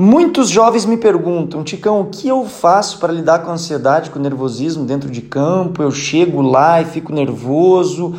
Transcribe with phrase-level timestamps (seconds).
[0.00, 4.20] Muitos jovens me perguntam, Ticão, o que eu faço para lidar com a ansiedade, com
[4.20, 5.82] o nervosismo dentro de campo?
[5.82, 8.14] Eu chego lá e fico nervoso,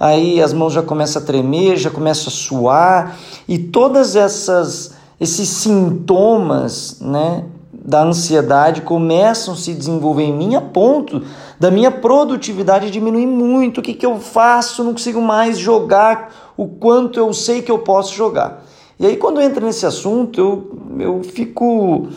[0.00, 3.16] aí as mãos já começam a tremer, já começo a suar,
[3.46, 10.60] e todas essas esses sintomas, né, da ansiedade começam a se desenvolver em mim a
[10.60, 11.22] ponto
[11.60, 13.78] da minha produtividade diminuir muito.
[13.78, 14.82] O que, que eu faço?
[14.82, 18.64] Não consigo mais jogar o quanto eu sei que eu posso jogar.
[19.00, 22.08] E aí, quando entra nesse assunto, eu, eu fico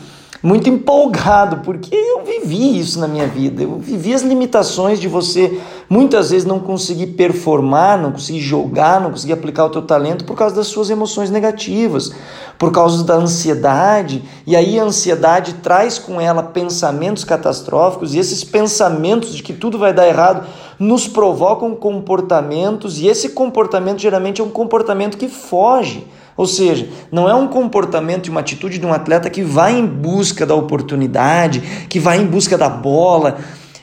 [0.42, 3.62] muito empolgado, porque eu vivi isso na minha vida.
[3.62, 5.58] Eu vivi as limitações de você
[5.88, 10.36] muitas vezes não conseguir performar, não conseguir jogar, não conseguir aplicar o teu talento por
[10.36, 12.12] causa das suas emoções negativas,
[12.58, 14.22] por causa da ansiedade.
[14.46, 19.78] E aí a ansiedade traz com ela pensamentos catastróficos e esses pensamentos de que tudo
[19.78, 20.46] vai dar errado
[20.78, 27.28] nos provocam comportamentos e esse comportamento geralmente é um comportamento que foge ou seja, não
[27.28, 31.60] é um comportamento e uma atitude de um atleta que vai em busca da oportunidade,
[31.88, 33.38] que vai em busca da bola.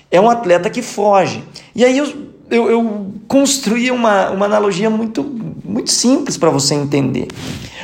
[0.09, 1.43] É um atleta que foge.
[1.73, 2.11] E aí eu,
[2.49, 5.23] eu, eu construí uma, uma analogia muito,
[5.63, 7.27] muito simples para você entender.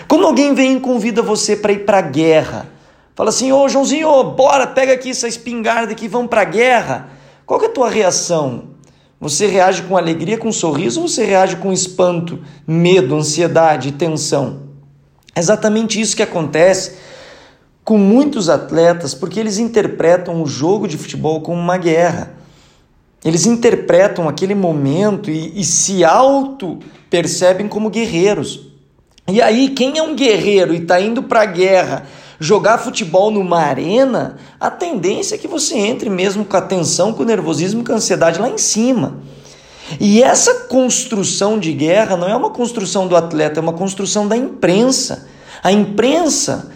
[0.08, 2.68] Quando alguém vem e convida você para ir para a guerra,
[3.16, 7.10] fala assim: Ô Joãozinho, bora, pega aqui essa espingarda aqui, vamos para a guerra.
[7.46, 8.77] Qual é a tua reação?
[9.20, 14.68] Você reage com alegria, com sorriso ou você reage com espanto, medo, ansiedade, tensão?
[15.36, 16.98] É exatamente isso que acontece
[17.84, 22.34] com muitos atletas, porque eles interpretam o jogo de futebol como uma guerra.
[23.24, 28.68] Eles interpretam aquele momento e, e se auto-percebem como guerreiros.
[29.28, 32.06] E aí, quem é um guerreiro e está indo para a guerra
[32.40, 37.24] jogar futebol numa arena, a tendência é que você entre mesmo com a tensão, com
[37.24, 39.20] o nervosismo, com a ansiedade lá em cima.
[40.00, 44.36] E essa construção de guerra não é uma construção do atleta, é uma construção da
[44.36, 45.28] imprensa.
[45.64, 46.72] A imprensa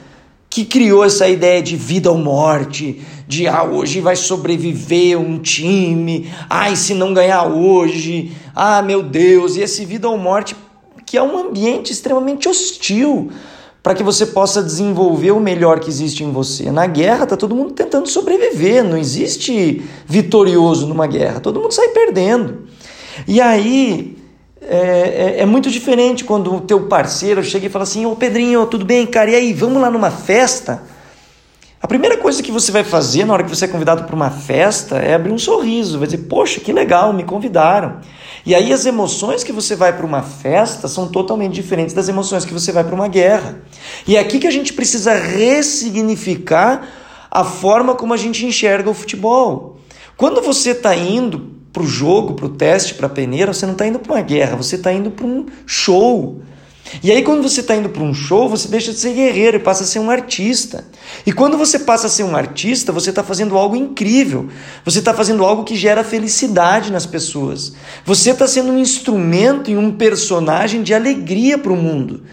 [0.49, 6.29] que criou essa ideia de vida ou morte, de ah, hoje vai sobreviver um time,
[6.49, 10.55] ai, se não ganhar hoje, ah, meu Deus, e esse vida ou morte
[11.05, 13.31] que é um ambiente extremamente hostil
[13.81, 16.71] para que você possa desenvolver o melhor que existe em você.
[16.71, 21.87] Na guerra está todo mundo tentando sobreviver, não existe vitorioso numa guerra, todo mundo sai
[21.89, 22.67] perdendo.
[23.27, 24.17] E aí
[24.61, 28.65] é, é, é muito diferente quando o teu parceiro chega e fala assim: Ô Pedrinho,
[28.67, 29.31] tudo bem, cara?
[29.31, 30.83] E aí, vamos lá numa festa?
[31.81, 34.29] A primeira coisa que você vai fazer na hora que você é convidado para uma
[34.29, 37.97] festa é abrir um sorriso, vai dizer: Poxa, que legal, me convidaram.
[38.45, 42.45] E aí as emoções que você vai para uma festa são totalmente diferentes das emoções
[42.45, 43.61] que você vai para uma guerra.
[44.07, 46.87] E é aqui que a gente precisa ressignificar
[47.31, 49.79] a forma como a gente enxerga o futebol.
[50.15, 53.73] Quando você está indo para o jogo, para o teste, para a peneira, você não
[53.73, 56.41] está indo para uma guerra, você está indo para um show.
[57.03, 59.59] E aí, quando você está indo para um show, você deixa de ser guerreiro e
[59.59, 60.85] passa a ser um artista.
[61.25, 64.49] E quando você passa a ser um artista, você está fazendo algo incrível.
[64.83, 67.73] Você está fazendo algo que gera felicidade nas pessoas.
[68.05, 72.23] Você está sendo um instrumento e um personagem de alegria para o mundo.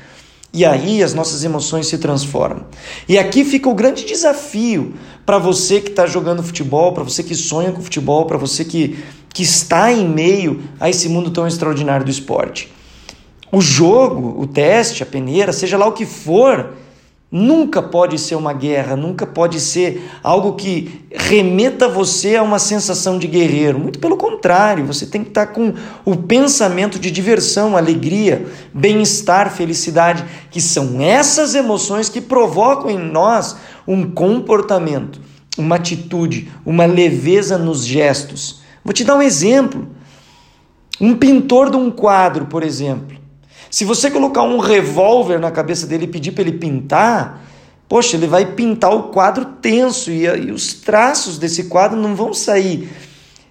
[0.53, 2.67] E aí as nossas emoções se transformam.
[3.09, 4.95] E aqui fica o grande desafio
[5.25, 8.99] para você que está jogando futebol, para você que sonha com futebol, para você que,
[9.33, 12.73] que está em meio a esse mundo tão extraordinário do esporte.
[13.51, 16.75] O jogo, o teste, a peneira, seja lá o que for,
[17.31, 23.19] nunca pode ser uma guerra, nunca pode ser algo que remeta você a uma sensação
[23.19, 23.79] de guerreiro.
[23.79, 30.25] Muito pelo contrário, você tem que estar com o pensamento de diversão, alegria, bem-estar, felicidade,
[30.51, 35.21] que são essas emoções que provocam em nós um comportamento,
[35.57, 38.61] uma atitude, uma leveza nos gestos.
[38.85, 39.89] Vou te dar um exemplo.
[41.01, 43.18] Um pintor de um quadro, por exemplo,
[43.71, 47.45] se você colocar um revólver na cabeça dele e pedir para ele pintar,
[47.89, 52.33] poxa, ele vai pintar o quadro tenso e, e os traços desse quadro não vão
[52.33, 52.89] sair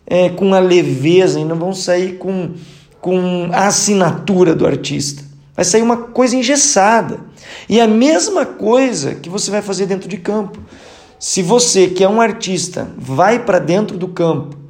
[0.06, 2.54] é, com a leveza e não vão sair com,
[3.00, 5.24] com a assinatura do artista.
[5.56, 7.20] Vai sair uma coisa engessada.
[7.68, 10.60] E a mesma coisa que você vai fazer dentro de campo.
[11.20, 14.68] Se você, que é um artista, vai para dentro do campo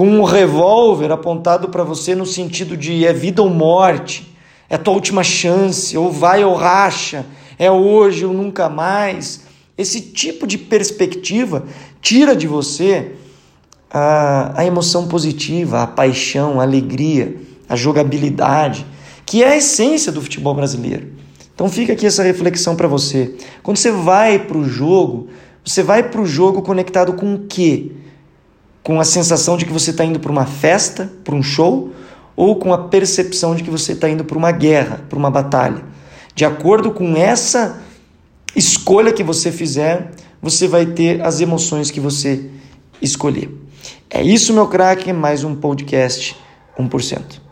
[0.00, 4.34] com um revólver apontado para você no sentido de é vida ou morte,
[4.70, 7.26] é tua última chance, ou vai ou racha,
[7.58, 9.40] é hoje ou nunca mais.
[9.76, 11.64] Esse tipo de perspectiva
[12.00, 13.12] tira de você
[13.90, 17.36] a, a emoção positiva, a paixão, a alegria,
[17.68, 18.86] a jogabilidade,
[19.26, 21.08] que é a essência do futebol brasileiro.
[21.52, 23.34] Então fica aqui essa reflexão para você.
[23.64, 25.28] Quando você vai para o jogo,
[25.64, 27.90] você vai para o jogo conectado com o quê?
[28.82, 31.90] Com a sensação de que você está indo para uma festa, para um show,
[32.40, 35.84] ou com a percepção de que você está indo para uma guerra, para uma batalha.
[36.34, 37.82] De acordo com essa
[38.56, 42.48] escolha que você fizer, você vai ter as emoções que você
[43.02, 43.54] escolher.
[44.08, 46.34] É isso, meu craque, mais um podcast
[46.78, 47.49] 1%.